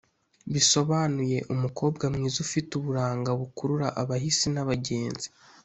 [0.53, 5.27] bisobanuye umukobwa mwiza ufite uburanga bukurura abahisi n'abagenzi